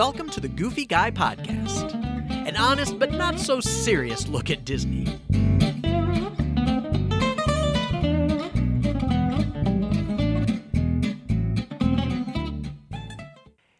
[0.00, 1.92] Welcome to the Goofy Guy Podcast,
[2.48, 5.04] an honest but not so serious look at Disney.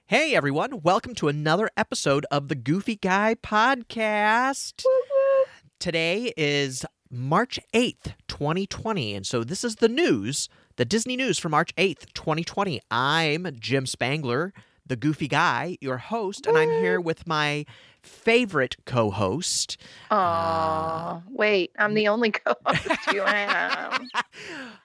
[0.04, 4.84] Hey everyone, welcome to another episode of the Goofy Guy Podcast.
[5.78, 11.48] Today is March 8th, 2020, and so this is the news, the Disney news for
[11.48, 12.78] March 8th, 2020.
[12.90, 14.52] I'm Jim Spangler,
[14.90, 17.64] the Goofy Guy, your host, and I'm here with my
[18.02, 19.76] favorite co-host.
[20.10, 24.02] Aw, um, wait, I'm the only co-host you have.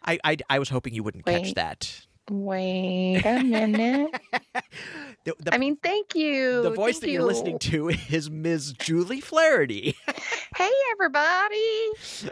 [0.06, 2.06] I I, I was hoping you wouldn't catch that.
[2.30, 4.16] Wait a minute.
[5.26, 6.62] The, the, I mean, thank you.
[6.62, 7.28] the voice thank that you're you.
[7.28, 8.74] listening to is Ms.
[8.74, 9.96] Julie Flaherty.
[10.56, 11.90] Hey, everybody.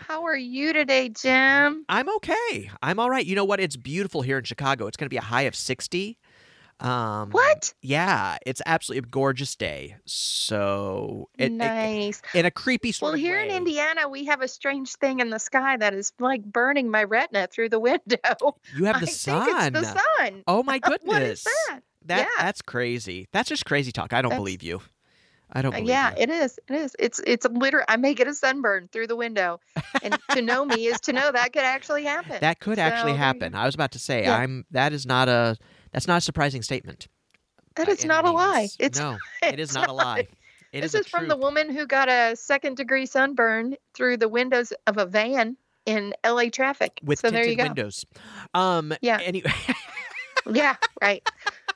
[0.08, 1.86] How are you today, Jim?
[1.90, 2.70] I'm okay.
[2.84, 3.26] I'm all right.
[3.26, 3.60] You know what?
[3.60, 4.86] It's beautiful here in Chicago.
[4.86, 6.20] It's going to be a high of 60.
[6.80, 7.74] Um, What?
[7.82, 9.96] Yeah, it's absolutely a gorgeous day.
[10.06, 12.22] So, it, it- nice.
[12.34, 13.50] in a creepy sort well, here in.
[13.52, 17.48] Indiana, we have a strange thing in the sky that is like burning my retina
[17.48, 18.18] through the window.
[18.76, 19.74] you have the I sun.
[19.74, 20.44] the sun.
[20.48, 21.08] Oh my goodness.
[21.08, 21.80] What is that?
[22.06, 22.44] That Yeah.
[22.44, 23.28] that's crazy.
[23.32, 24.12] That's just crazy talk.
[24.14, 24.82] I don't That's- believe you.
[25.56, 26.16] I don't Uh, believe yeah, you.
[26.24, 26.60] it is.
[26.68, 26.96] It is.
[26.98, 27.86] It's it's literally.
[27.88, 29.60] I may get a sunburn through the window,
[30.02, 32.38] and to know me is to know that could actually happen.
[32.42, 33.54] That could So, actually happen.
[33.54, 34.36] I was about to say Yeah.
[34.38, 35.56] I'm that is not a
[35.94, 37.08] that's not a surprising statement.
[37.76, 38.68] That is by is any not a lie.
[38.80, 40.28] It's no, it is it's not a lie.
[40.74, 44.28] It this is, is, from the woman who got a second degree sunburn through the
[44.28, 45.56] windows of a van
[45.86, 47.00] in LA traffic.
[47.04, 47.64] with so there tinted you go.
[47.70, 48.06] windows.
[48.54, 49.20] Um Yeah.
[49.22, 49.52] anyway
[50.52, 51.28] Yeah, right.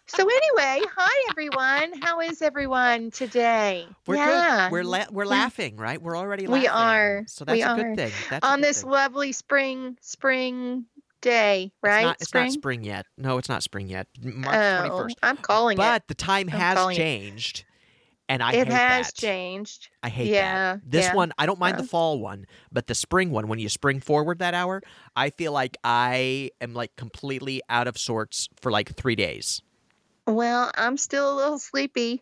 [0.07, 2.01] So anyway, hi everyone.
[2.01, 3.85] How is everyone today?
[4.05, 4.65] we're yeah.
[4.67, 4.71] good.
[4.73, 6.01] We're la- we're laughing, right?
[6.01, 6.61] We're already laughing.
[6.63, 7.23] We are.
[7.27, 7.75] So that's We a are.
[7.75, 8.11] good thing.
[8.29, 10.85] That's on this lovely spring spring
[11.27, 11.99] day, right?
[11.99, 12.43] It's not, it's spring.
[12.45, 13.05] not spring yet.
[13.17, 14.07] No, it's not spring yet.
[14.23, 15.13] March oh, 21st.
[15.23, 16.99] I'm calling it But the time I'm has calling it.
[16.99, 17.65] changed.
[18.29, 18.67] And I it.
[18.67, 19.15] It has that.
[19.15, 19.89] changed.
[20.03, 20.81] I hate Yeah, that.
[20.85, 23.69] This yeah, one, I don't mind the fall one, but the spring one, when you
[23.69, 24.81] spring forward that hour,
[25.15, 29.61] I feel like I am like completely out of sorts for like three days.
[30.25, 32.21] Well, I'm still a little sleepy.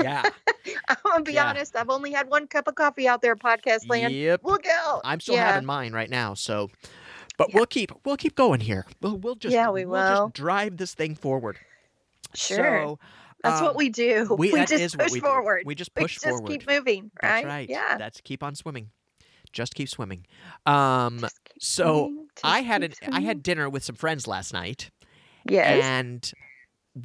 [0.00, 0.24] Yeah.
[0.88, 1.48] I'm gonna be Yeah.
[1.48, 1.76] honest.
[1.76, 4.12] I've only had one cup of coffee out there, podcast land.
[4.14, 4.40] yep.
[4.42, 5.02] Look out!
[5.04, 5.52] I'm still yeah.
[5.52, 6.70] having mine right now, so
[7.36, 7.56] but Yeah.
[7.56, 8.86] we'll keep we'll keep going here.
[9.00, 11.58] We'll we'll just Yeah, we will drive this thing forward.
[12.34, 12.56] Sure.
[12.56, 12.98] So,
[13.42, 14.34] That's um, what we do.
[14.38, 15.26] we, We, just push we do.
[15.26, 15.62] forward.
[15.66, 16.48] We just We push just forward.
[16.50, 17.42] keep moving, right?
[17.42, 17.68] That's right.
[17.70, 17.96] Yeah.
[17.98, 18.90] That's keep on swimming.
[19.52, 20.26] Just keep swimming.
[20.66, 21.30] Um keep
[21.62, 24.90] so swimming, I had an I had dinner with some friends last night.
[25.48, 25.82] yes.
[25.84, 26.32] and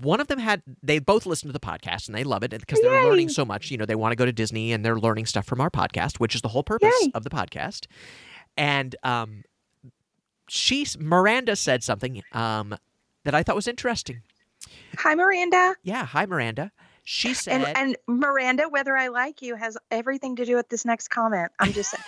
[0.01, 2.79] one of them had they both listen to the podcast and they love it because
[2.81, 5.25] they're learning so much you know they want to go to disney and they're learning
[5.25, 7.11] stuff from our podcast which is the whole purpose Yay.
[7.13, 7.87] of the podcast
[8.55, 9.43] and um
[10.53, 12.75] she miranda said something um
[13.23, 14.21] that i thought was interesting
[14.97, 15.75] Hi, Miranda.
[15.83, 16.71] yeah hi miranda
[17.03, 20.85] she said And and Miranda, whether I like you has everything to do with this
[20.85, 21.51] next comment.
[21.59, 22.03] I'm just saying.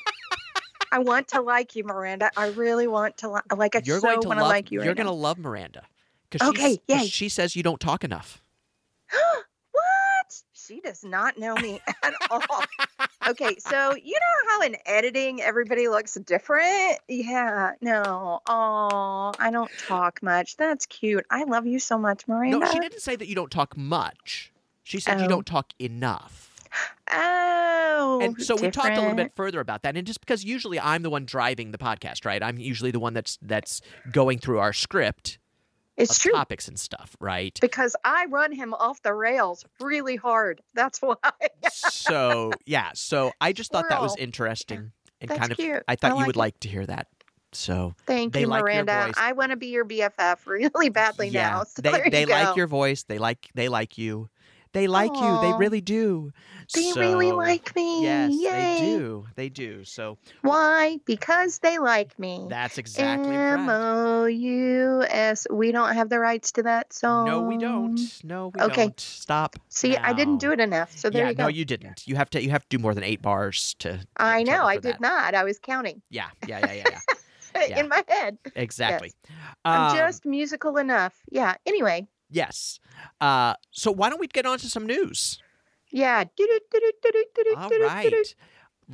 [0.92, 2.30] I want to like you, Miranda.
[2.34, 3.76] I really want to li- like.
[3.76, 4.78] I you're so going to want love to like you.
[4.80, 5.82] you're right going to love miranda
[6.30, 7.06] because Okay, yay.
[7.06, 8.42] she says you don't talk enough
[9.72, 10.42] what?
[10.54, 12.40] She does not know me at all.
[13.30, 16.98] Okay, so you know how in editing everybody looks different?
[17.08, 18.40] Yeah, no.
[18.48, 20.56] Oh, I don't talk much.
[20.56, 21.24] That's cute.
[21.30, 22.58] I love you so much, Miranda.
[22.58, 24.52] no she didn't say that you don't talk much
[24.82, 25.28] she said you Oh.
[25.28, 26.44] don't talk enough
[27.10, 30.78] Oh, and so we talked a little bit further about that and just because usually
[30.78, 33.80] i'm the one driving the podcast right i'm usually the one that's that's
[34.12, 35.38] going through our script
[35.98, 40.62] It's true topics and stuff right because I run him off the rails really hard.
[40.74, 41.16] That's why.
[41.70, 45.82] so yeah so i just thought that was interesting and That's kind of cute.
[45.88, 46.38] i thought I you would it.
[46.38, 47.08] like to hear that
[47.52, 49.04] so Thank They you, like your Miranda.
[49.06, 49.14] voice.
[49.16, 51.64] I want to be your BFF really badly yeah now.
[51.66, 54.28] So they they like your voice they like they like you
[54.72, 56.32] they like you they really do
[56.74, 58.02] They really like me.
[58.02, 58.50] yes Yay.
[58.50, 60.98] they do they do so Why?
[61.04, 62.46] Because they like me.
[62.48, 65.46] that's exactly M O U S.
[65.50, 67.26] We don't have the rights to that song.
[67.26, 68.84] no we don't no we Okay.
[68.86, 70.96] don't stop See, I didn't do it enough.
[70.96, 71.42] So there yeah, you go.
[71.44, 72.06] no, you didn't.
[72.06, 72.42] You have to.
[72.42, 74.00] You have to do more than eight bars to.
[74.16, 74.64] I know.
[74.64, 75.00] I did that.
[75.00, 75.34] not.
[75.34, 77.00] I was counting Yeah, yeah, yeah, yeah, yeah.
[77.68, 77.80] Yeah.
[77.80, 78.38] in my head.
[78.56, 79.12] exactly.
[79.64, 81.14] I'm Um, just musical enough.
[81.30, 81.54] Yeah.
[81.66, 82.06] Anyway.
[82.30, 82.78] Yes.
[83.20, 85.38] Uh, so why don't we get on to some news?
[85.90, 86.24] Yeah.
[87.56, 88.04] All right.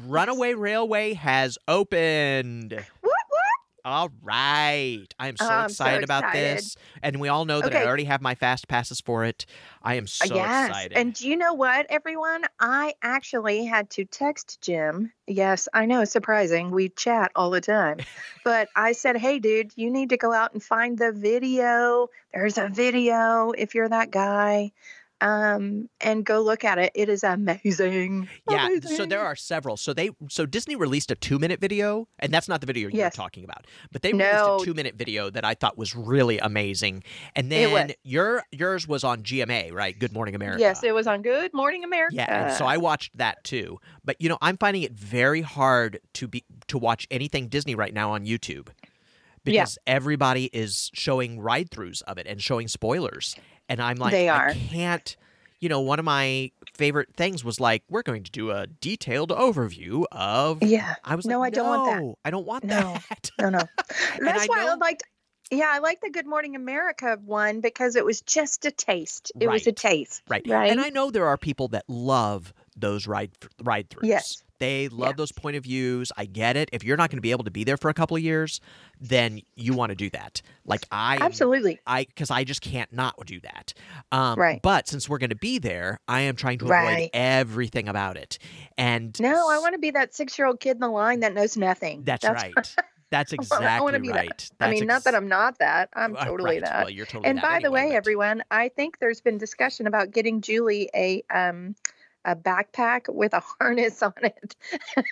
[0.07, 2.73] Runaway Railway has opened.
[3.03, 3.11] Woo!
[3.85, 5.07] All right.
[5.19, 6.57] I am so Oh, I'm so excited about excited.
[6.57, 6.77] this.
[7.03, 9.45] And we all know that I already have my fast passes for it.
[9.83, 10.69] I am uh, so yes.
[10.69, 10.97] excited.
[10.97, 12.45] And do you know what, everyone?
[12.59, 15.13] I actually had to text Jim.
[15.27, 16.71] Yes, I know, surprising.
[16.71, 17.99] We chat all the time.
[18.45, 22.09] but I said, hey, dude, you need to go out and find the video.
[22.33, 24.73] There's a video if you're that guy.
[25.25, 26.93] Um, and go look at it.
[26.95, 28.29] It is amazing.
[28.51, 29.77] Yeah, so there are several.
[29.79, 32.99] So they so Disney released a two minute video, and that's not the video you're
[32.99, 33.17] Yes.
[33.17, 33.67] talking about.
[33.91, 34.25] But they No.
[34.25, 37.05] released a two minute video that I thought was really amazing.
[37.35, 39.99] And then your yours was on GMA, right?
[39.99, 40.61] Good Morning America.
[40.61, 42.15] Yes, it was on Good Morning America.
[42.17, 43.79] Yeah, so I watched that too.
[44.05, 47.95] But you know, I'm finding it very hard to be to watch anything Disney right
[47.95, 48.69] now on YouTube
[49.43, 49.95] because Yeah.
[49.95, 53.37] everybody is showing ride throughs of it and showing spoilers,
[53.69, 54.55] and I'm like, They I are.
[54.55, 55.17] can't.
[55.61, 59.31] You know, one of my favorite things was like, we're going to do a detailed
[59.31, 60.63] overview of.
[60.63, 60.97] Yeah.
[61.05, 62.03] I was No, like, I don't want that.
[62.03, 62.97] "No, I don't want No.
[63.09, 63.31] that.
[63.41, 63.59] No, no.
[64.21, 65.05] That's I why I know- liked.
[65.51, 69.31] Yeah, I like the Good Morning America one because it was just a taste.
[69.39, 70.23] It was a taste.
[70.29, 70.43] Right.
[70.47, 70.71] Right.
[70.71, 73.31] And I know there are people that love those ride
[73.63, 74.07] ride throughs.
[74.09, 74.43] Yes.
[74.61, 76.11] They love those point of views.
[76.17, 76.71] I get it.
[76.73, 78.61] If you're not going to be able to be there for a couple of years,
[79.01, 80.41] then you want to do that.
[80.65, 81.81] Like I Absolutely.
[81.87, 83.75] I because I just can't not do that.
[84.13, 84.63] Um, Right.
[84.63, 87.11] But since we're going to be there, I am trying to avoid Right.
[87.13, 88.39] everything about it.
[88.79, 92.03] And No, I want to be that six-year-old kid in the line that knows nothing.
[92.05, 92.55] That's, right.
[93.11, 94.17] That's exactly be that.
[94.17, 94.51] right.
[94.61, 95.91] I That's mean, not that I'm not that.
[95.95, 96.65] I'm uh, totally right.
[96.65, 96.85] that.
[96.85, 100.11] Well, you're totally and by the way, but- everyone, I think there's been discussion about
[100.13, 101.75] getting Julie a um
[102.25, 104.57] a backpack with a harness on it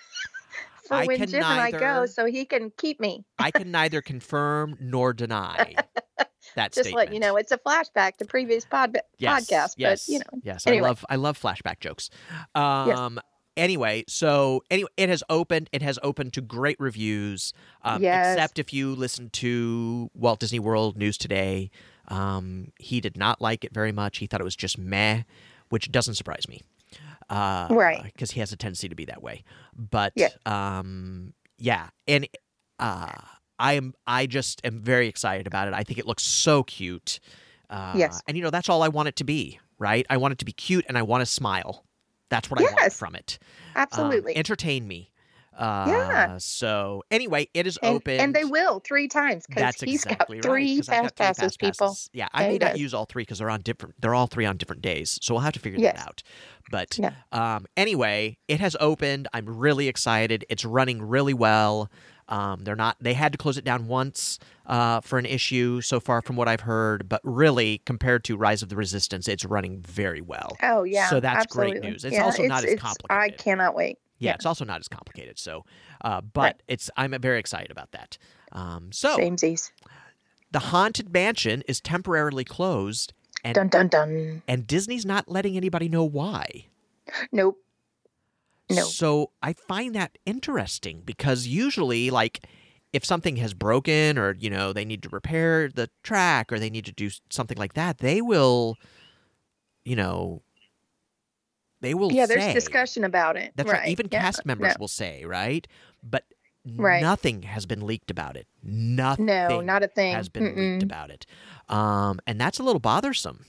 [0.85, 3.25] for I when can Jim and I go, so he can keep me.
[3.39, 5.75] I can neither confirm nor deny
[6.57, 10.13] that Just let you know, it's a flashback to previous pod yes, podcast, yes, but
[10.13, 10.67] you know, yes.
[10.67, 10.87] anyway.
[10.87, 12.11] I love I love flashback jokes.
[12.55, 13.21] Um,
[13.57, 15.71] anyway, so anyway, it has opened.
[15.73, 17.53] It has opened to great reviews.
[17.83, 18.35] Um, Yes.
[18.35, 21.71] Except if you listen to Walt Disney World News Today,
[22.09, 24.19] um, he did not like it very much.
[24.19, 25.23] He thought it was just meh,
[25.69, 26.63] which doesn't surprise me.
[27.33, 28.03] Uh, Right.
[28.05, 29.45] Because he has a tendency to be that way.
[29.75, 30.29] But Yeah.
[30.47, 32.27] um, yeah, and
[32.79, 33.13] uh,
[33.59, 33.95] I am.
[34.07, 35.75] I just am very excited about it.
[35.75, 37.21] I think it looks so cute.
[37.71, 38.21] Uh, Yes.
[38.27, 40.05] And you know that's all I want it to be, right?
[40.11, 41.85] I want it to be cute, and I want to smile.
[42.29, 43.39] That's what I want from it.
[43.77, 44.37] Um, absolutely.
[44.37, 45.12] entertain me.
[45.57, 46.39] Uh, Yeah.
[46.39, 48.21] So anyway, it is and, open.
[48.21, 50.77] and they will three times because That's he's exactly got three right.
[50.79, 51.97] 'cause I've fast got three passes, fast people.
[52.13, 53.95] Yeah, I may not use all three because they're on different.
[54.01, 55.97] They're all three on different days, so we'll have to figure Yes.
[55.97, 56.23] that out.
[56.71, 57.13] But Yeah.
[57.33, 59.29] um, anyway, it has opened.
[59.35, 60.45] I'm really excited.
[60.49, 61.91] It's running really well.
[62.29, 62.97] Um, they're not.
[63.01, 66.49] They had to close it down once uh, for an issue so far, from what
[66.49, 67.09] I've heard.
[67.09, 70.57] But really, compared to Rise of the Resistance, it's running very well.
[70.63, 72.05] Oh yeah, So that's great news.
[72.05, 73.35] It's Yeah, also not as complicated.
[73.35, 73.99] I cannot wait.
[74.23, 74.35] Yeah, Yeah.
[74.37, 75.39] it's also not as complicated.
[75.39, 75.65] So,
[76.03, 76.63] uh, but Right.
[76.69, 78.19] it's I'm very excited about that.
[78.53, 79.71] Um, so Samesies.
[80.51, 83.13] the haunted mansion is temporarily closed,
[83.45, 84.43] and Dun dun dun.
[84.47, 86.67] and Disney's not letting anybody know why.
[87.33, 87.59] Nope.
[88.71, 88.85] No.
[88.85, 92.47] So I find that interesting because usually, like,
[92.93, 96.71] if something has broken or you know they need to repair the track or they
[96.71, 98.77] need to do something like that, they will,
[99.85, 100.43] you know,
[101.83, 102.11] they will.
[102.13, 103.53] Yeah, there's discussion about it.
[103.57, 103.89] That's right.
[103.89, 104.77] Even yeah, cast members No.
[104.81, 105.67] will say, right?
[106.03, 106.25] But
[106.77, 107.03] Right.
[107.03, 108.47] nothing has been leaked about it.
[108.63, 110.15] Nothing No, not a thing.
[110.15, 110.83] has been leaked Mm-mm.
[110.85, 111.27] about it.
[111.69, 113.47] Um, and that's a little bothersome.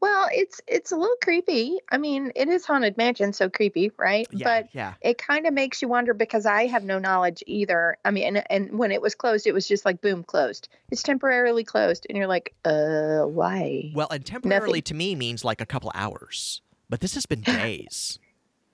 [0.00, 1.78] Well, it's it's a little creepy.
[1.92, 4.26] I mean, it is haunted mansion, so creepy, right?
[4.32, 4.94] Yeah, But yeah.
[5.00, 7.96] it kind of makes you wonder because I have no knowledge either.
[8.04, 10.68] I mean, and, and when it was closed, it was just like boom, closed.
[10.90, 13.92] It's temporarily closed, and you're like, uh, why?
[13.94, 16.62] Well, and temporarily to me means like a couple hours.
[16.90, 18.18] But this has been days.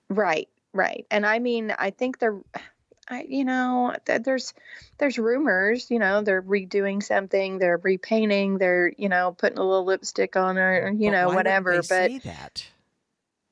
[0.09, 1.05] Right, right.
[1.11, 2.39] And I mean, I think they're,
[3.09, 4.55] I, you know, th- there's,
[4.99, 5.91] there's rumors.
[5.91, 10.55] You know, they're redoing something, they're repainting, they're, you know, putting a little lipstick on
[10.55, 11.83] her, you But know, whatever.
[11.89, 12.67] But that.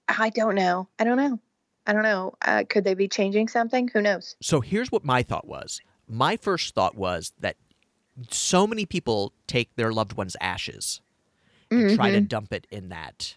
[0.06, 0.86] I don't know.
[0.96, 1.40] I don't know.
[1.88, 2.34] I don't know.
[2.40, 3.88] Uh, could they be changing something?
[3.88, 4.36] Who knows?
[4.40, 5.80] So here's what my thought was.
[6.06, 7.56] My first thought was that
[8.30, 11.00] so many people take their loved one's ashes
[11.68, 13.36] and try to dump it in that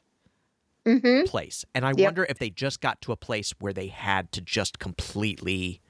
[0.88, 1.66] hmm place.
[1.76, 2.06] And I Yep.
[2.08, 5.82] wonder if they just got to a place where they had to just completely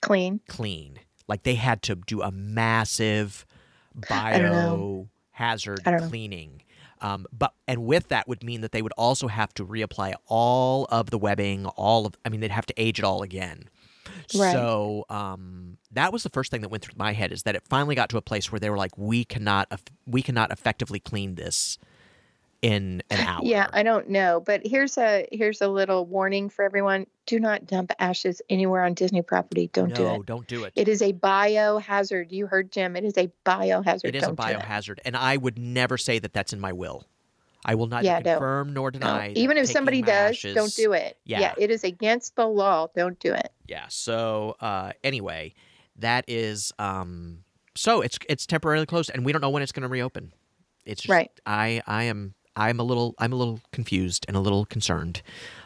[0.00, 0.40] Clean.
[0.48, 1.00] clean.
[1.28, 3.46] Like they had to do a massive
[4.10, 5.08] I don't know.
[5.38, 6.08] biohazard I don't know.
[6.08, 6.62] cleaning.
[7.00, 10.86] Um, but and with that would mean that they would also have to reapply all
[10.90, 13.68] of the webbing, all of I mean they'd have to age it all again.
[14.32, 14.52] Right.
[14.52, 17.62] So um, that was the first thing that went through my head is that it
[17.68, 19.68] finally got to a place where they were like, we cannot
[20.06, 21.78] we cannot effectively clean this
[22.62, 23.40] in an hour.
[23.44, 27.66] Yeah, I don't know, but here's a here's a little warning for everyone: do not
[27.66, 29.68] dump ashes anywhere on Disney property.
[29.72, 30.12] Don't no, do it.
[30.12, 30.72] No, don't do it.
[30.76, 32.32] It is a biohazard.
[32.32, 32.96] You heard Jim.
[32.96, 34.04] It is a biohazard.
[34.04, 34.58] It is a Don't do it.
[34.60, 37.06] biohazard, and I would never say that that's in my will.
[37.64, 38.32] I will neither Yeah, no.
[38.34, 39.28] confirm nor deny.
[39.28, 41.18] that Even if somebody does, ashes- don't do it.
[41.24, 41.52] Yeah.
[41.58, 42.86] it is against the law.
[42.94, 43.50] Don't do it.
[43.66, 43.86] Yeah.
[43.88, 45.52] So uh, anyway,
[45.96, 47.38] that is um,
[47.74, 50.32] so it's it's temporarily closed, and we don't know when it's going to reopen.
[50.84, 51.30] It's just, Right.
[51.44, 55.22] I I am I'm a little I'm a little confused and a little concerned.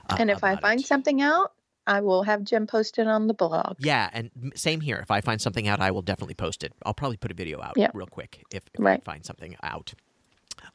[0.08, 0.86] Uh, and if I find it.
[0.86, 1.52] something out,
[1.86, 3.76] I will have Jim post it on the blog.
[3.78, 4.96] Yeah, and same here.
[4.98, 6.72] If I find something out, I will definitely post it.
[6.84, 7.92] I'll probably put a video out Yep.
[7.94, 9.94] real quick if, if I find something out.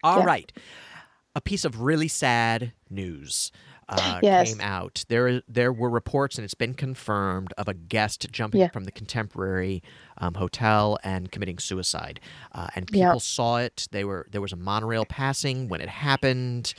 [0.03, 0.25] All Yeah.
[0.25, 0.51] right,
[1.35, 3.51] A piece of really sad news
[3.89, 4.51] uh, Yes.
[4.53, 5.05] came out.
[5.09, 8.69] There, there were reports, and it's been confirmed, of a guest jumping Yeah.
[8.69, 9.83] from the Contemporary
[10.17, 12.19] um, Hotel and committing suicide.
[12.53, 13.07] Uh, and Yeah.
[13.07, 13.87] people saw it.
[13.91, 16.73] They were there was a monorail passing when it happened.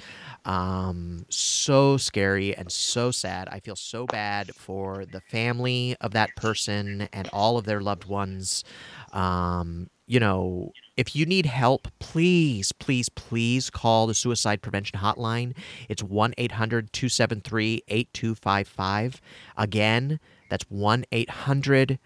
[0.45, 3.49] Um, so scary and so sad.
[3.51, 8.05] I feel so bad for the family of that person and all of their loved
[8.07, 8.65] ones.
[9.13, 15.55] Um, you know, if you need help, please, please, please call the suicide prevention hotline.
[15.89, 19.21] It's 1 800 273 8255.
[19.57, 21.99] Again, that's 1 800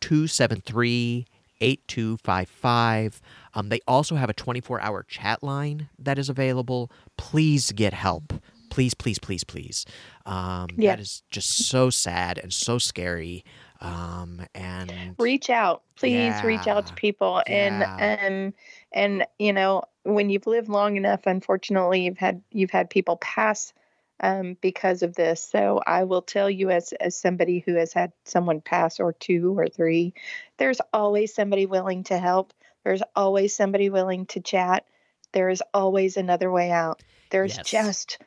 [0.00, 1.26] 273
[1.60, 3.20] 8255.
[3.54, 6.90] Um, they also have a 24 hour chat line that is available.
[7.16, 8.32] Please get help.
[8.70, 9.86] Please, please, please, please.
[10.26, 10.96] Um, Yeah.
[10.96, 13.44] That is just so sad and so scary.
[13.84, 17.00] Um, and reach out please reach out to Yeah.
[17.00, 18.16] people and Yeah.
[18.26, 18.54] um
[18.92, 23.72] and you know when you've lived long enough unfortunately you've had you've had people pass
[24.20, 28.12] um because of this so i will tell you as as somebody who has had
[28.24, 30.14] someone pass or two or three
[30.56, 32.52] there's always somebody willing to help
[32.84, 34.84] there's always somebody willing to chat
[35.32, 37.66] there is always another way out there's Yes.
[37.66, 38.18] just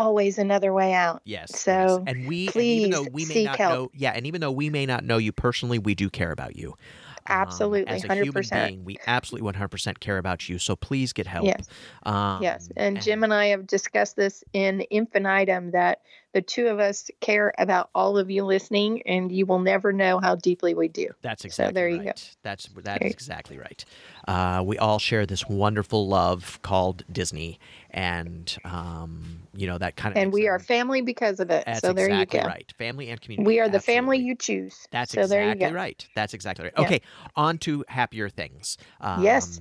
[0.00, 1.50] always another way out Yes.
[1.50, 1.60] yes.
[1.60, 3.72] So, and we, and even though please we may seek not help.
[3.72, 6.56] know, yeah, and even though we may not know you personally, we do care about
[6.56, 6.70] you.
[6.70, 8.50] Um, Absolutely, as a 100%.
[8.50, 10.58] being, we absolutely 100% care about you.
[10.58, 11.46] So please get help.
[11.46, 11.68] Yes.
[12.04, 16.00] Um, Yes, and Jim and I have discussed this in infinitum that
[16.32, 20.18] the two of us care about all of you listening, and you will never know
[20.18, 21.08] how deeply we do.
[21.22, 22.06] That's So exactly there you right.
[22.06, 22.12] go.
[22.42, 23.84] That's that There is exactly right.
[24.28, 27.58] Uh, we all share this wonderful love called Disney,
[27.90, 30.22] and um, you know that kind of.
[30.22, 31.64] And we are family because of it.
[31.66, 32.48] That's so there exactly you go.
[32.48, 32.72] right.
[32.78, 33.46] Family and community.
[33.46, 34.86] We are the family you choose.
[34.90, 35.76] That's so there you exactly go.
[35.76, 36.08] right.
[36.14, 36.74] That's exactly right.
[36.76, 36.84] Yeah.
[36.84, 37.00] Okay,
[37.36, 38.78] on to happier things.
[39.00, 39.60] Um, Yes.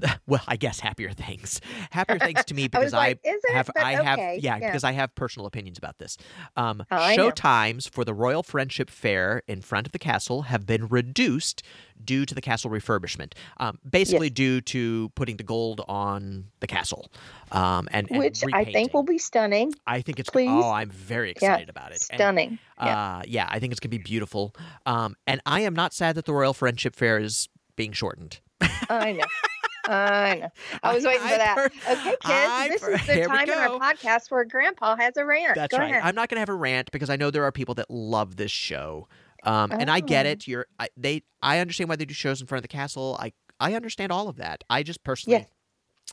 [0.26, 1.60] Well, I guess happier things.
[1.90, 3.52] Happier things to me because was like, it?
[3.52, 4.66] have But I have okay, yeah, yeah.
[4.68, 6.16] because I have personal opinions about this.
[6.56, 10.66] Um, Oh, show times for the Royal Friendship Faire in front of the castle have
[10.66, 11.62] been reduced
[12.02, 13.34] due to the castle refurbishment.
[13.58, 17.10] Um, basically due to putting the gold on the castle.
[17.52, 19.72] Um, and, and Which I think will be stunning.
[19.86, 20.48] I think it's please.
[20.50, 22.02] oh, I'm very Yeah, excited about it.
[22.10, 22.58] And, Stunning.
[22.82, 23.16] yeah.
[23.18, 24.54] uh, yeah, I think it's gonna be beautiful.
[24.86, 28.40] Um, and I am not sad that the Royal Friendship Faire is being shortened.
[28.88, 29.24] I know.
[29.86, 30.48] I.
[30.82, 31.56] I was waiting for I that.
[31.56, 35.24] per- Okay, kids, I this is the time in our podcast where Grandpa has a
[35.24, 35.54] rant.
[35.54, 35.90] That's Go right.
[35.90, 36.02] ahead.
[36.04, 38.50] I'm not gonna have a rant because I know there are people that love this
[38.50, 39.08] show.
[39.42, 40.30] Um, and I get Oh.
[40.30, 40.46] it.
[40.48, 41.22] You're I, they.
[41.42, 43.16] I understand why they do shows in front of the castle.
[43.20, 44.64] I I understand all of that.
[44.70, 45.44] I just personally, Yeah.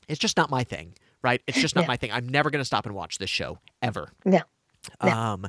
[0.10, 0.94] it's just not my thing.
[1.24, 1.42] Right?
[1.48, 1.88] It's just not Yeah.
[1.88, 2.12] my thing.
[2.12, 4.12] I'm never gonna stop and watch this show ever.
[4.26, 4.40] No.
[5.04, 5.12] No.
[5.12, 5.46] Um,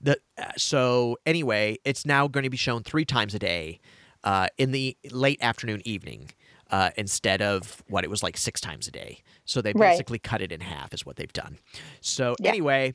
[0.00, 3.80] the uh, so anyway, it's now going to be shown three times a day,
[4.24, 6.30] uh, in the late afternoon, evening,
[6.74, 9.22] uh, instead of what it was like six times a day.
[9.44, 9.90] So they Right.
[9.90, 11.58] basically cut it in half, is what they've done.
[12.00, 12.48] So Yeah.
[12.50, 12.94] anyway,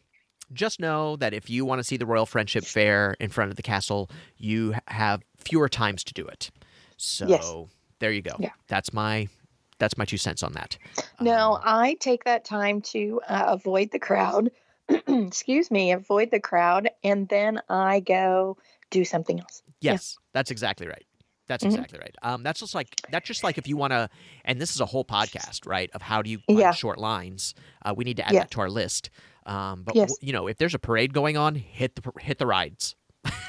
[0.51, 3.55] just know that if you want to see the Royal Friendship Faire in front of
[3.55, 6.51] the castle, you have fewer times to do it.
[6.97, 7.53] So Yes.
[7.99, 8.35] there you go.
[8.39, 8.51] Yeah.
[8.67, 9.29] That's my
[9.77, 10.77] that's my two cents on that.
[11.21, 14.51] No, Um, I take that time to uh, avoid the crowd.
[15.07, 18.57] Excuse me, avoid the crowd, and then I go
[18.89, 19.63] do something else.
[19.79, 19.93] Yeah.
[19.93, 21.05] Yes, that's exactly right.
[21.49, 21.71] That's Mhm.
[21.71, 22.15] exactly right.
[22.23, 24.09] Um, that's just like that's just like if you want to,
[24.45, 25.89] and this is a whole podcast, right?
[25.93, 26.71] Of how do you Yeah.
[26.71, 27.53] short lines?
[27.83, 28.39] Uh, we need to add Yeah.
[28.41, 29.09] that to our list.
[29.45, 30.11] Um, but Yes.
[30.11, 32.95] w- you know, if there's a parade going on, hit the hit the rides.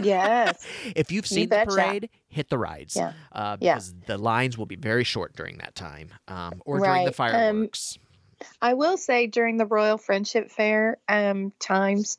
[0.00, 0.66] Yes,
[0.96, 2.96] If you've You seen the parade, hit the rides.
[2.96, 3.12] Yeah.
[3.30, 3.78] Uh, Yeah.
[4.06, 7.34] the lines will be very short during that time, um, or during the Right, um,
[7.34, 7.98] fireworks.
[8.62, 12.16] I will say during the Royal Friendship Faire um, times,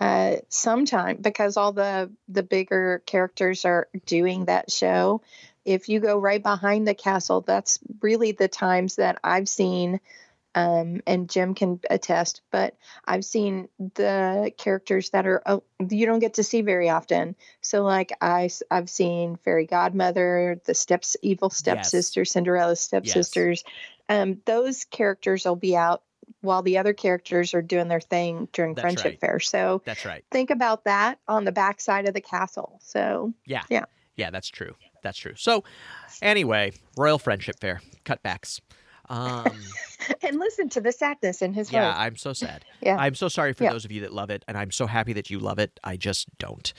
[0.00, 5.22] uh, sometime because all the the bigger characters are doing that show.
[5.64, 10.00] If you go right behind the castle, that's really the times that I've seen.
[10.56, 16.20] Um, and Jim can attest, but I've seen the characters that are oh, you don't
[16.20, 17.34] get to see very often.
[17.60, 23.64] So, like I, I've seen Fairy Godmother, the steps, evil stepsister, Cinderella's stepsisters.
[24.08, 26.02] Um, those characters will be out
[26.44, 29.20] while the other characters are doing their thing during That's Friendship right.
[29.20, 29.40] Fair.
[29.40, 30.24] So That's right.
[30.30, 32.78] think about that on the backside of the castle.
[32.82, 33.62] So Yeah.
[33.68, 33.84] Yeah.
[34.16, 34.76] Yeah, that's true.
[35.02, 35.34] That's true.
[35.36, 35.64] So,
[36.22, 38.60] anyway, Royal Friendship Faire cutbacks.
[39.08, 39.50] Um,
[40.22, 42.00] and listen to the sadness in his yeah, voice.
[42.00, 42.64] I'm so sad.
[42.80, 42.96] Yeah.
[42.98, 43.72] I'm so sorry for Yeah.
[43.72, 45.80] those of you that love it, and I'm so happy that you love it.
[45.82, 46.72] I just don't.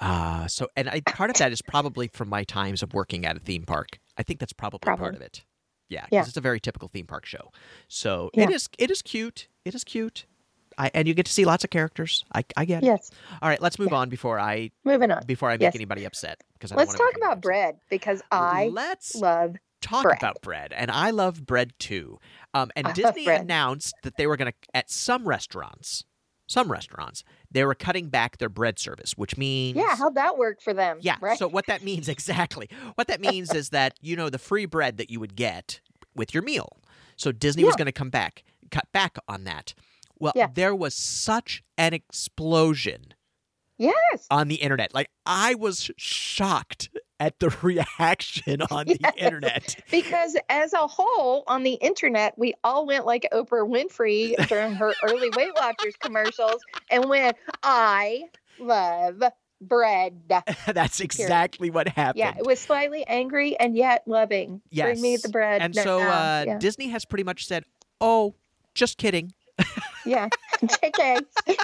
[0.00, 3.36] Uh, so, and I, part of that is probably from my times of working at
[3.36, 3.98] a theme park.
[4.18, 5.42] I think that's probably, part of it.
[5.92, 6.24] Yeah, Yeah.
[6.26, 7.52] it's a very typical theme park show.
[7.88, 8.44] So Yeah.
[8.44, 9.48] it is it is cute.
[9.64, 10.26] It is cute.
[10.78, 12.24] I, and you get to see lots of characters.
[12.34, 12.86] I, I get it.
[12.86, 13.10] Yes.
[13.42, 15.22] All right, let's move on before I Moving on.
[15.26, 15.74] before I make Yes.
[15.74, 17.42] anybody upset because I don't Let's talk about upset.
[17.42, 20.16] bread because I Let's love talk bread.
[20.18, 22.18] about bread, and I love bread too.
[22.54, 26.04] Um, and I Disney announced that they were going to at some restaurants,
[26.46, 27.22] some restaurants,
[27.52, 30.98] they were cutting back their bread service, which means Yeah, how'd that work for them?
[31.00, 31.16] yeah.
[31.20, 31.38] Right.
[31.38, 32.68] So what that means exactly?
[32.96, 35.80] What that means is that you know the free bread that you would get
[36.14, 36.78] with your meal.
[37.16, 39.74] So Disney was going to come back, cut back on that.
[40.18, 40.48] Well, Yeah.
[40.52, 43.14] there was such an explosion
[43.82, 44.26] yes.
[44.30, 44.94] on the internet.
[44.94, 49.12] Like I was shocked at the reaction on the Yes.
[49.16, 49.76] internet.
[49.90, 54.92] Because as a whole on the internet, we all went like Oprah Winfrey during her
[55.04, 56.60] early Weight Watchers commercials
[56.90, 58.24] and went, I
[58.58, 59.22] love
[59.60, 60.20] bread.
[60.66, 62.18] That's exactly what happened.
[62.18, 64.60] Yeah, it was slightly angry and yet loving.
[64.74, 65.62] Bring me the bread.
[65.62, 66.58] And so uh, yeah.
[66.58, 67.64] Disney has pretty much said,
[68.00, 68.34] "Oh,
[68.74, 69.32] just kidding.
[70.04, 70.28] yeah.
[70.84, 71.18] okay.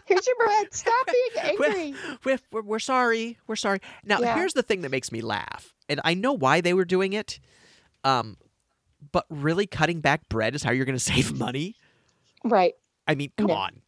[0.07, 0.73] Here's your bread.
[0.75, 1.95] Stop being angry.
[2.25, 3.38] We're, we're, we're sorry.
[3.47, 4.35] We're sorry." Now, Yeah.
[4.35, 7.40] here's the thing that makes me laugh, and I know why they were doing it.
[8.05, 8.37] Um,
[9.12, 11.76] but really, cutting back bread is how you're going to save money.
[12.45, 12.75] Right.
[13.07, 13.55] I mean, come No.
[13.55, 13.83] on.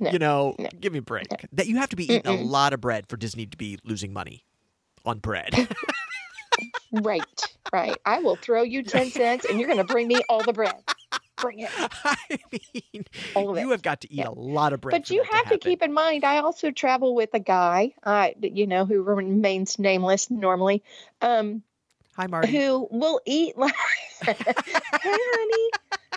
[0.00, 0.10] No.
[0.10, 0.68] You know, No.
[0.80, 1.28] give me a break.
[1.52, 2.48] That you have to be eating a Mm-mm.
[2.50, 4.44] lot of bread for Disney to be losing money
[5.04, 5.68] on bread.
[6.92, 7.42] Right.
[7.72, 7.96] Right.
[8.06, 10.74] I will throw you 10 cents and you're going to bring me all the bread.
[11.36, 11.70] Bring it.
[11.76, 14.28] I mean, All you have got to eat Yeah.
[14.28, 15.02] a lot of bread.
[15.02, 15.58] But you have to happen.
[15.60, 20.30] keep in mind, I also travel with a guy, uh, you know, who remains nameless
[20.30, 20.82] normally,
[21.20, 21.62] um,
[22.16, 22.52] Hi, Marty.
[22.52, 23.74] who will eat like,
[24.24, 24.44] hey,
[25.02, 25.70] honey,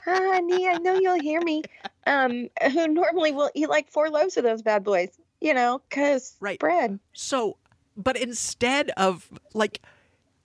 [0.06, 1.64] honey, I know you'll hear me,
[2.06, 5.10] um, who normally will eat like four loaves of those bad boys,
[5.42, 6.60] you know, because Right.
[6.60, 7.00] bread.
[7.14, 7.58] So,
[7.96, 9.82] but instead of like,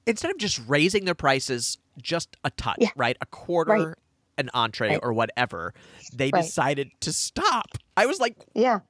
[0.07, 2.89] instead of just raising their prices just a touch, Yeah.
[2.97, 3.17] right?
[3.21, 3.97] A quarter
[4.38, 5.00] an entree Right.
[5.02, 5.75] or whatever,
[6.12, 6.42] they Right.
[6.42, 7.66] decided to stop.
[7.97, 8.80] I was like, Yeah,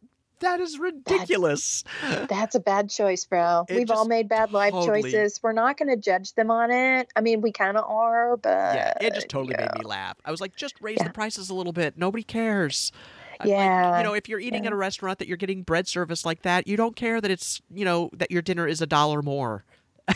[0.40, 1.84] that is ridiculous.
[2.28, 3.64] that's a bad choice, bro.
[3.68, 5.40] It We've all made bad life totally- choices.
[5.42, 7.08] We're not going to judge them on it.
[7.16, 9.68] I mean, we kind of are, but yeah, it just totally yeah.
[9.72, 10.16] made me laugh.
[10.24, 11.04] I was like, just raise Yeah.
[11.08, 11.96] the prices a little bit.
[11.98, 12.92] Nobody cares.
[13.40, 14.68] I'm like, Yeah, you know, if you're eating yeah.
[14.68, 17.60] at a restaurant that you're getting bread service like that, you don't care that it's,
[17.72, 19.64] you know, that your dinner is a dollar more.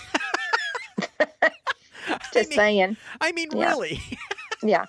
[2.33, 2.97] just I mean, saying.
[3.21, 3.69] I mean, Yeah.
[3.71, 4.01] really.
[4.63, 4.87] Yeah.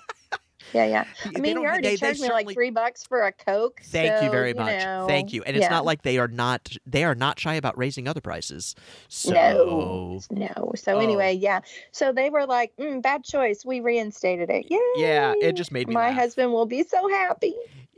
[0.72, 1.04] Yeah, yeah.
[1.24, 3.32] They I mean, you already they- they charged me certainly- like three bucks for a
[3.32, 3.80] Coke.
[3.84, 4.82] Thank you so, very much.
[4.82, 5.42] know, Thank you.
[5.44, 5.70] And it's yeah.
[5.70, 8.74] not like they are not they are not shy about raising other prices.
[9.08, 10.20] So No.
[10.30, 10.72] No.
[10.76, 11.00] So Oh.
[11.00, 11.60] anyway, yeah.
[11.92, 13.64] So they were like, mm, bad choice.
[13.64, 14.66] We reinstated it.
[14.70, 14.78] Yay.
[14.96, 16.14] yeah, it just made me My laugh.
[16.14, 17.54] husband will be so happy.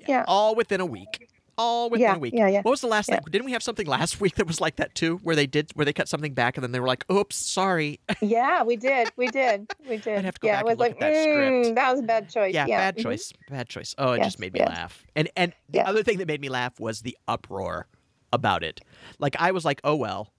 [0.08, 0.24] Yeah.
[0.28, 1.28] All within a week.
[1.60, 2.34] All within Yeah, a week.
[2.34, 2.62] yeah, yeah.
[2.62, 3.16] What was the last Yeah.
[3.16, 3.24] thing?
[3.30, 5.18] Didn't we have something last week that was like that too?
[5.22, 8.00] Where they did where they cut something back and then they were like, "Oops, sorry."
[8.22, 9.10] Yeah, we did.
[9.16, 9.70] We did.
[9.88, 10.18] We did.
[10.18, 11.66] I'd have to go yeah, back it was and look like, at that script.
[11.66, 12.54] mm, that was a bad choice.
[12.54, 12.78] yeah, Yeah.
[12.78, 13.02] bad mhm.
[13.02, 13.32] choice.
[13.50, 13.94] Bad choice.
[13.98, 14.68] Oh, it Yes, just made me yes.
[14.68, 15.06] laugh.
[15.16, 15.88] And and the Yeah.
[15.88, 17.86] other thing that made me laugh was the uproar
[18.32, 18.80] about it.
[19.18, 20.32] Like I was like, "Oh well."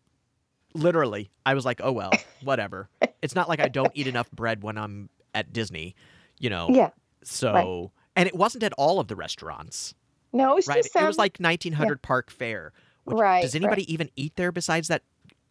[0.74, 2.12] Literally, I was like, "Oh well,
[2.44, 2.90] whatever."
[3.22, 5.96] it's not like I don't eat enough bread when I'm at Disney,
[6.40, 6.70] you know.
[6.72, 6.90] Yeah.
[7.24, 9.94] So, and it wasn't at all of the restaurants,
[10.34, 10.84] No, it's right?
[10.84, 12.74] just It was like 1900 Park Fare.
[13.04, 15.04] Which, Right, Does anybody even eat there besides that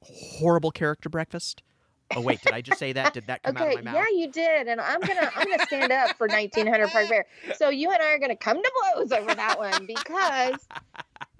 [0.03, 1.63] horrible character breakfast?
[2.15, 3.13] Oh wait, did I just say that?
[3.13, 3.95] Did that come Okay, out of my mouth?
[3.95, 7.27] yeah, you did, and I'm gonna I'm gonna stand up for 1900 Park Fare.
[7.53, 10.69] So you and I are gonna come to blows over that one because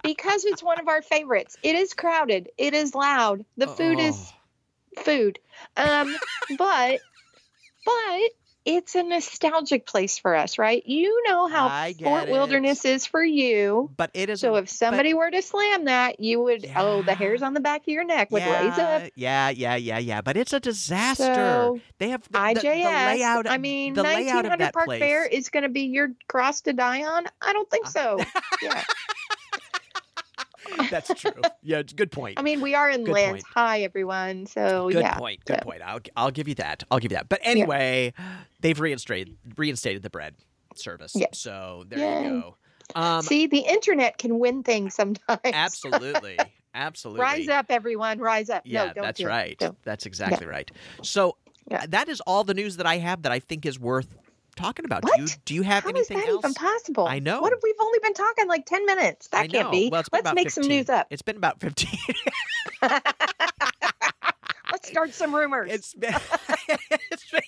[0.03, 1.57] because it's one of our favorites.
[1.63, 2.49] It is crowded.
[2.57, 3.45] It is loud.
[3.57, 4.33] The food is
[4.97, 5.39] Oh, food,
[5.77, 6.15] um,
[6.49, 7.01] but
[7.85, 8.29] but
[8.65, 10.85] it's a nostalgic place for us, right?
[10.85, 12.31] You know how Fort it.
[12.31, 13.89] Wilderness is for you.
[13.97, 14.39] But it is.
[14.39, 17.81] So if somebody were to slam that, you would oh the hairs on the back
[17.81, 19.09] of your neck would raise up.
[19.15, 20.21] Yeah, yeah, yeah, yeah.
[20.21, 21.33] But it's a disaster.
[21.33, 22.61] So they have the, the, IJS.
[22.61, 23.49] the layout.
[23.49, 24.99] I mean, the layout of 1900 that Park place.
[24.99, 27.25] Fair is going to be your cross to die on.
[27.41, 28.19] I don't think uh, so.
[28.61, 28.83] yeah.
[30.91, 31.31] That's true.
[31.63, 32.39] Yeah, it's a good point.
[32.39, 33.31] I mean, we are in Good Lance.
[33.31, 33.43] point.
[33.53, 34.45] Hi, everyone.
[34.45, 35.17] So Good yeah.
[35.17, 35.43] point.
[35.45, 35.81] Good so- point.
[35.81, 36.83] I'll I'll give you that.
[36.91, 37.29] I'll give you that.
[37.29, 38.13] But anyway,
[38.61, 40.35] they've reinstated reinstated the bread
[40.75, 41.13] service.
[41.15, 41.37] Yes.
[41.39, 42.23] So there Yay.
[42.23, 42.57] you go.
[42.93, 45.39] Um, See, the internet can win things sometimes.
[45.45, 46.37] absolutely,
[46.73, 47.21] absolutely.
[47.21, 48.19] Rise up, everyone.
[48.19, 48.63] Rise up.
[48.65, 49.61] Yeah, no, don't that's do right.
[49.83, 50.69] That's exactly right.
[51.01, 51.37] So
[51.69, 51.85] Yeah.
[51.87, 54.17] that is all the news that I have that I think is worth
[54.55, 55.03] talking about.
[55.03, 55.15] What?
[55.17, 56.39] Do you do you have How is anything that else?
[56.39, 57.07] even possible?
[57.07, 57.41] I know.
[57.41, 59.27] What if we've only been talking like 10 minutes?
[59.29, 59.89] That can't be.
[59.89, 61.07] Well, Let's make some news up.
[61.09, 61.89] It's been about 15.
[64.71, 65.69] Let's start some rumors.
[65.71, 66.13] It's been,
[67.11, 67.41] it's been,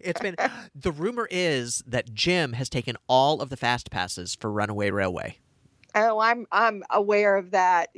[0.00, 0.36] it's been.
[0.74, 5.38] The rumor is that Jim has taken all of the fast passes for Runaway Railway.
[5.94, 7.90] Oh, I'm I'm aware of that.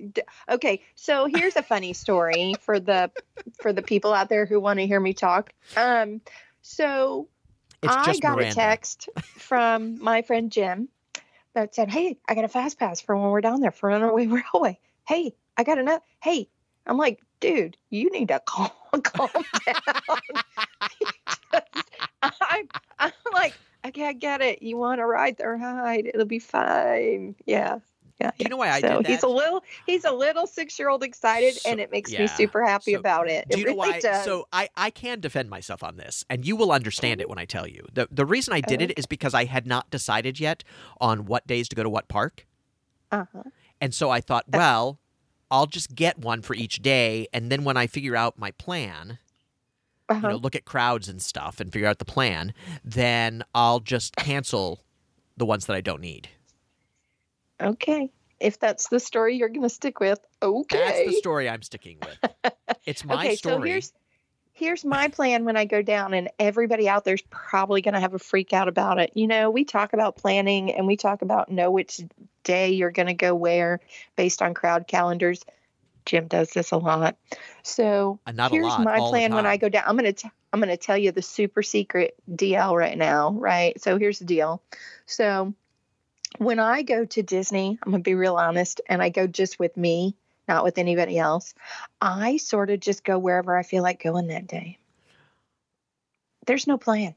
[0.49, 3.11] Okay, so here's a funny story for the
[3.61, 5.53] for the people out there who want to hear me talk.
[5.77, 6.21] Um,
[6.62, 7.29] So
[7.83, 8.51] It's I got Miranda.
[8.51, 10.88] a text from my friend Jim
[11.55, 14.27] that said, "Hey, I got a fast pass for when we're down there for Runaway
[14.55, 14.79] Railway.
[15.07, 16.03] Hey, I got another.
[16.23, 16.49] Hey."
[16.87, 18.71] I'm like, dude, you need to calm,
[19.03, 19.29] calm
[19.66, 20.18] down.
[22.23, 22.68] I'm,
[22.99, 23.55] I'm like,
[23.87, 24.62] okay, I get it.
[24.62, 26.07] You want to ride the ride?
[26.12, 27.37] It'll be fine.
[27.47, 27.79] Yeah,
[28.23, 28.31] yeah.
[28.39, 30.89] Do you know why I so did he's a little, he's a little six year
[30.89, 32.23] old excited, So- and it makes yeah.
[32.23, 33.47] me super happy So, about it.
[33.49, 34.01] Do it you know really why?
[34.01, 34.25] does.
[34.25, 37.45] So I, I can defend myself on this, and you will understand it when I
[37.45, 37.87] tell you.
[37.93, 38.95] The the reason I did it Okay.
[38.97, 40.65] is because I had not decided yet
[41.01, 42.47] on what days to go to what park.
[43.11, 43.43] uh-huh.
[43.81, 44.99] And so I thought, That's- well,
[45.51, 49.19] I'll just get one for each day, and then when I figure out my plan,
[50.09, 50.21] Uh-huh.
[50.29, 52.55] you know, look at crowds and stuff and figure out the plan,
[52.85, 54.83] then I'll just cancel
[55.37, 56.29] the ones that I don't need.
[57.62, 58.11] Okay.
[58.40, 60.79] If that's the story you're going to stick with, okay.
[60.79, 62.53] That's the story I'm sticking with.
[62.85, 63.55] It's my okay, story.
[63.55, 63.92] so here's
[64.53, 68.14] here's my plan when I go down, and everybody out there's probably going to have
[68.14, 69.12] a freak out about it.
[69.14, 72.01] You know, we talk about planning and we talk about know which
[72.42, 73.81] day you're going to go where
[74.16, 75.44] based on crowd calendars.
[76.05, 77.16] Jim does this a lot.
[77.62, 79.85] So Uh, not a here's lot, my plan when I go down.
[79.87, 83.81] I'm gonna t- I'm gonna tell you the super secret DL right now, right?
[83.81, 84.61] So here's the deal.
[85.07, 85.55] So
[86.38, 89.77] when I go to Disney, I'm gonna be real honest, and I go just with
[89.77, 90.16] me,
[90.49, 91.55] not with anybody else.
[92.01, 94.79] I sort of just go wherever I feel like going that day.
[96.47, 97.14] There's no plan.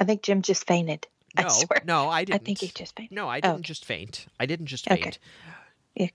[0.00, 1.06] I think Jim just fainted.
[1.36, 1.82] I no, swear.
[1.84, 2.42] no, I I didn't.
[2.42, 3.14] I think he just fainted.
[3.14, 3.62] No, I didn't okay.
[3.62, 4.26] just faint.
[4.38, 5.02] I didn't just Okay.
[5.02, 5.18] faint.
[5.94, 6.08] Yeah,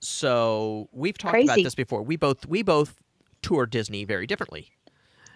[0.00, 2.02] So we've talked about this before.
[2.02, 2.96] We both we both
[3.42, 4.70] tour Disney very differently.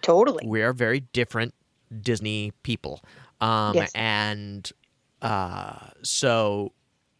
[0.01, 0.45] totally.
[0.47, 1.53] We are very different
[2.01, 3.01] Disney people.
[3.41, 3.91] Um, Yes.
[3.93, 4.71] and
[5.21, 6.73] uh, so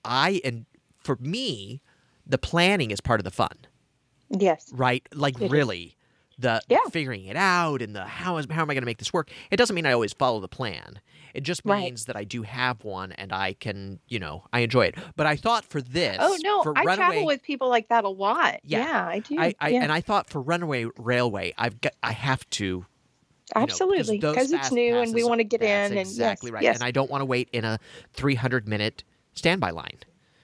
[0.06, 0.66] I and
[1.00, 1.82] for me,
[2.26, 3.58] the planning is part of the fun,
[4.30, 4.70] Yes.
[4.74, 5.08] right?
[5.14, 5.52] Like It is.
[5.52, 5.94] really.
[6.40, 6.78] The Yeah.
[6.92, 9.32] figuring it out and the how is how am I going to make this work?
[9.50, 11.02] It doesn't mean I always follow the plan.
[11.34, 11.84] It just Right.
[11.86, 14.96] means that I do have one and I can, you know, I enjoy it.
[15.16, 18.04] But I thought for this, Oh no, for I Runaway, travel with people like that
[18.04, 18.60] a lot.
[18.64, 18.80] Yeah.
[18.86, 19.40] Yeah, I do.
[19.40, 19.82] I, I yeah.
[19.84, 22.97] and I thought for Runaway Railway, I've got I have to you know, 'cause
[23.56, 25.68] Absolutely, because it's new and we want to get in.
[25.92, 26.64] And exactly yes, right.
[26.64, 26.76] Yes.
[26.76, 27.80] And I don't want to wait in a
[28.14, 29.98] 300 minute standby line.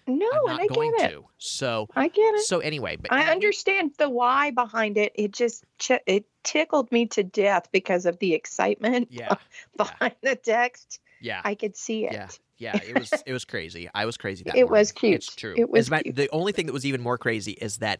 [0.07, 1.13] no, I'm and I going get it.
[1.15, 1.25] to.
[1.37, 2.41] So I get it.
[2.41, 5.11] so anyway, but I understand the why behind it.
[5.15, 9.35] It just ch- it tickled me to death because of the excitement Yeah,
[9.77, 10.99] behind the text.
[11.21, 12.13] yeah, I could see it.
[12.13, 12.79] yeah, yeah.
[12.87, 13.89] It was it was crazy.
[13.93, 15.15] I was crazy that It was cute.
[15.15, 15.55] It's true.
[15.57, 15.87] It was.
[15.89, 17.99] The only thing that was even more crazy is that.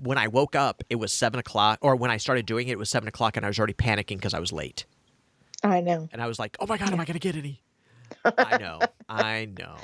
[0.00, 2.78] When I woke up, it was seven o'clock, or when I started doing it, it
[2.78, 4.86] was seven o'clock, and I was already panicking because I was late.
[5.62, 6.08] I know.
[6.12, 7.62] And I was like, "Oh my god, am I going to get any?"
[8.24, 9.76] I know, I know.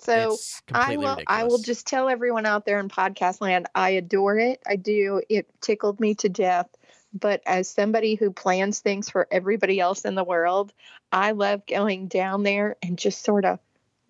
[0.00, 0.36] So
[0.72, 1.10] I will.
[1.10, 1.24] ridiculous.
[1.26, 3.66] I will just tell everyone out there in podcast land.
[3.74, 4.60] I adore it.
[4.66, 5.22] I do.
[5.28, 6.68] It tickled me to death.
[7.12, 10.72] But as somebody who plans things for everybody else in the world,
[11.10, 13.58] I love going down there and just sort of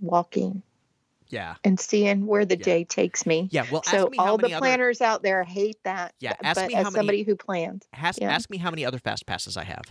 [0.00, 0.62] walking
[1.28, 2.64] yeah, and seeing where the Yeah.
[2.64, 3.48] day takes me.
[3.50, 3.66] yeah.
[3.70, 6.14] Well, so me how all the many other planners out there hate that.
[6.20, 8.32] Yeah, ask but me as how many- somebody who plans, ask, yeah.
[8.32, 9.84] ask me how many other fast passes I have.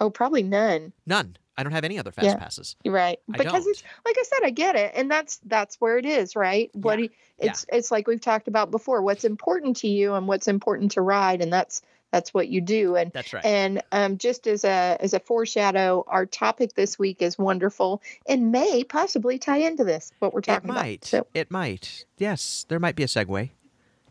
[0.00, 0.92] oh, probably none.
[1.06, 1.36] None.
[1.56, 2.36] I don't have any other fast Yeah.
[2.36, 2.76] passes.
[2.86, 3.18] Right.
[3.34, 6.36] I Because it's like I said, I get it, and that's that's where it is,
[6.36, 6.70] right?
[6.72, 7.50] What do you- yeah.
[7.50, 9.02] it's it's like we've talked about before.
[9.02, 12.96] What's important to you and what's important to ride, and that's that's what you do.
[12.96, 13.44] And That's right.
[13.44, 18.50] and um, just as a as a foreshadow, our topic this week is wonderful and
[18.50, 21.02] may possibly tie into this what we're it talking might.
[21.02, 21.04] about.
[21.04, 22.04] So It might.
[22.16, 23.50] Yes, there might be a segue.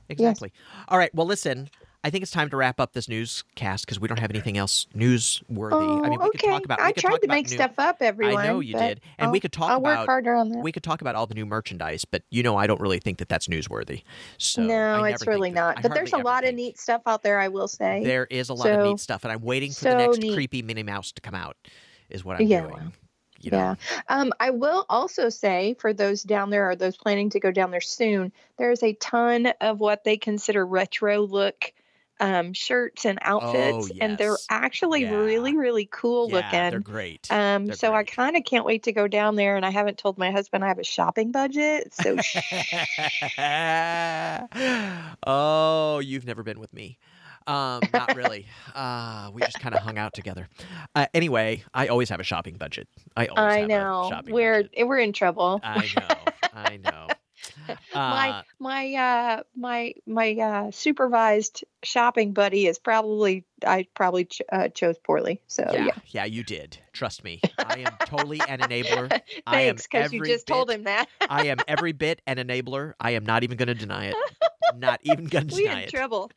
[0.10, 0.54] Exactly.
[0.88, 1.14] All right.
[1.14, 1.70] Well, listen.
[2.08, 4.88] I think it's time to wrap up this newscast because we don't have anything else
[4.96, 5.74] newsworthy.
[5.74, 6.38] oh, I mean, we okay.
[6.38, 6.80] could talk about.
[6.80, 8.38] We I tried to make new, stuff up, everyone.
[8.38, 10.00] I know you did, and we I'll- could talk I'll about.
[10.00, 10.60] work harder on that.
[10.63, 13.17] We could talk about all the new merchandise, but you know, I don't really think
[13.17, 14.04] that that's newsworthy.
[14.38, 15.82] So no, it's really think that- not.
[15.84, 17.41] But there's a lot of neat stuff out there.
[17.41, 18.06] I will say.
[18.06, 20.34] There is a lot of neat stuff, and I'm waiting for the next neat.
[20.34, 21.58] creepy Minnie Mouse to come out.
[22.10, 22.93] Is what I'm Yeah, doing.
[23.41, 23.58] You know?
[23.58, 23.76] Yeah.
[24.08, 27.70] Um, I will also say for those down there or those planning to go down
[27.72, 31.74] there soon, there's a ton of what they consider retro look
[32.20, 35.12] um, shirts and outfits, and they're Oh, actually Yeah.
[35.12, 37.28] really, really cool Yeah, they're great.
[37.30, 39.98] Um, They're so I kind of can't wait to go down there, and I haven't
[39.98, 41.94] told my husband I have a shopping budget.
[41.94, 42.18] So
[45.28, 46.98] oh, you've never been with me.
[47.46, 48.46] Um, not really.
[48.76, 50.50] Uh, we just kind of hung out together.
[50.96, 52.88] Uh, anyway, I always have a shopping budget.
[53.16, 54.88] I always I have know a shopping we're budget.
[54.88, 55.62] we're in trouble.
[55.64, 56.32] I know.
[56.54, 57.08] I know.
[57.96, 64.42] my Uh, my uh my my uh supervised shopping buddy is probably I probably ch-
[64.52, 65.42] uh, chose poorly.
[65.48, 65.92] So yeah, yeah.
[66.08, 66.78] yeah, you did.
[66.94, 67.42] Trust me.
[67.60, 69.22] I am totally an enabler.
[69.50, 71.08] Thanks, because you just told him that.
[71.30, 72.94] I am every bit an enabler.
[73.00, 74.16] I am not even going to deny it.
[74.76, 75.84] Not even going to deny it.
[75.84, 76.32] we in trouble.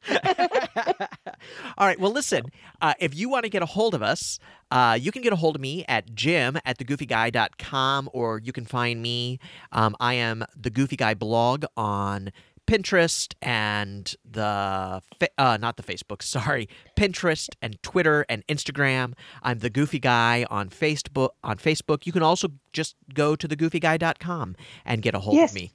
[1.78, 1.98] All right.
[1.98, 2.44] Well, listen,
[2.80, 4.38] uh, if you want to get a hold of us,
[4.70, 8.64] uh, you can get a hold of me at jim at thegoofyguy.com or you can
[8.64, 9.38] find me.
[9.72, 12.30] Um, I am the Goofy Guy blog on
[12.66, 15.02] Pinterest and the
[15.38, 19.14] uh, not the Facebook, sorry, Pinterest and Twitter and Instagram.
[19.42, 21.30] I'm the Goofy Guy on Facebook.
[21.42, 25.50] On Facebook, you can also just go to thegoofyguy.com and get a hold Yes.
[25.50, 25.72] of me.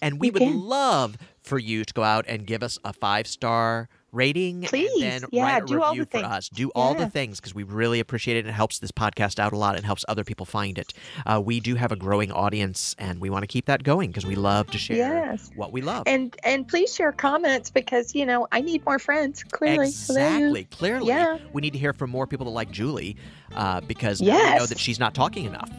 [0.00, 0.58] And we would can.
[0.58, 5.02] love for you to go out and give us a five star rating Please.
[5.02, 6.24] and then Yeah, write a do all review the for things.
[6.32, 6.48] us.
[6.48, 8.46] Do all the things because we really appreciate it.
[8.46, 10.94] It helps this podcast out a lot and helps other people find it.
[11.26, 14.24] Uh, we do have a growing audience and we want to keep that going because
[14.24, 15.50] we love to share Yes.
[15.56, 16.04] what we love.
[16.06, 19.42] And and please share comments because you know I need more friends.
[19.44, 20.64] Clearly, Exactly.
[20.64, 21.38] Clearly, Yeah.
[21.52, 23.16] we need to hear from more people that like Julie
[23.54, 25.70] uh, because now we know that she's not talking enough.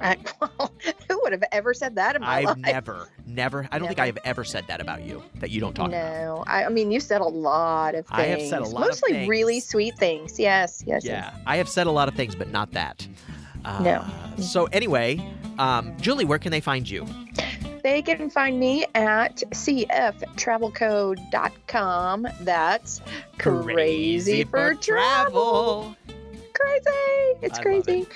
[0.00, 0.72] I, well,
[1.08, 2.56] who would have ever said that in my I've life?
[2.58, 5.74] never, never, I don't think I have ever said that about you, that you don't
[5.74, 8.18] talk no, I, I mean you said a lot of things.
[8.18, 9.02] I have said a lot of things.
[9.02, 10.38] mostly really sweet things.
[10.38, 13.06] Yes, yes, Yeah, I have said a lot of things, but not that.
[13.64, 14.04] Uh, No.
[14.42, 15.20] So anyway,
[15.58, 17.06] um, Julie, where can they find you?
[17.82, 22.28] They can find me at cftravelco.com.
[22.40, 23.00] That's
[23.38, 25.96] crazy, for travel.
[26.52, 26.90] Crazy.
[27.42, 28.06] It's I crazy.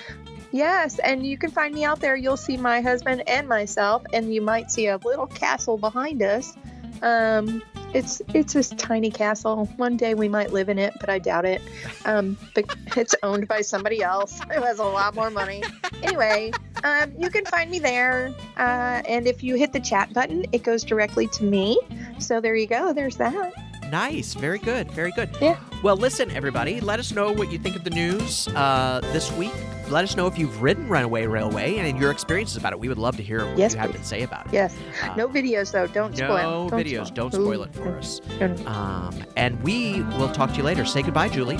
[0.55, 2.15] Yes, and you can find me out there.
[2.15, 6.57] You'll see my husband and myself, and you might see a little castle behind us.
[7.03, 7.61] Um,
[7.93, 9.67] it's it's this tiny castle.
[9.79, 11.61] One day we might live in it, but I doubt it.
[12.05, 15.65] Um, but it's owned by somebody else who has a lot more money.
[16.05, 16.53] Anyway,
[16.85, 20.63] um, you can find me there, uh, and if you hit the chat button, it
[20.63, 21.77] goes directly to me.
[22.21, 22.93] So there you go.
[22.93, 23.53] There's that.
[23.91, 24.35] Nice.
[24.35, 24.89] Very good.
[24.93, 25.31] Very good.
[25.41, 25.59] Yeah.
[25.83, 26.81] Well, listen, everybody.
[26.81, 29.53] Let us know what you think of the news uh, this week.
[29.91, 32.81] Let us know if you've ridden Runaway Railway and your experiences about it.
[32.81, 33.99] We would love to hear what Yes, you have please.
[34.01, 34.53] to say about it.
[34.53, 34.75] Yes.
[35.03, 35.87] Uh, No videos though.
[35.87, 36.69] Don't no spoil.
[36.69, 37.07] Don't videos.
[37.09, 37.15] spoil.
[37.15, 37.65] Don't spoil Ooh.
[37.65, 38.21] it for us.
[38.41, 38.67] No, no.
[38.67, 40.85] Um, and we will talk to you later.
[40.85, 41.59] Say goodbye, Julie.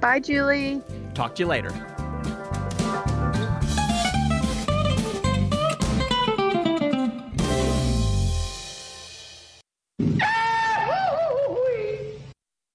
[0.00, 0.82] Bye, Julie.
[1.14, 1.70] Talk to you later.